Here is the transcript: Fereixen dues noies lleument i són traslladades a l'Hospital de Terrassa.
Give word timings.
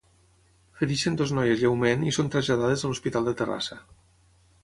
Fereixen 0.79 1.17
dues 1.19 1.33
noies 1.39 1.59
lleument 1.65 2.07
i 2.11 2.15
són 2.17 2.33
traslladades 2.35 2.85
a 2.87 2.91
l'Hospital 2.93 3.29
de 3.31 3.35
Terrassa. 3.43 3.79